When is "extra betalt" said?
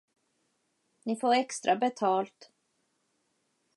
1.33-2.51